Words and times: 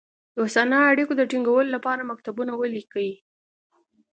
دوستانه 0.37 0.77
اړېکو 0.91 1.13
د 1.17 1.21
تینګولو 1.31 1.73
لپاره 1.75 2.07
مکتوبونه 2.11 2.51
ولیکي. 2.55 3.09